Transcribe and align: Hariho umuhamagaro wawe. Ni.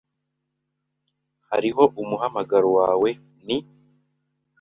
Hariho 1.49 1.83
umuhamagaro 2.01 2.69
wawe. 2.77 3.09
Ni. 3.45 3.57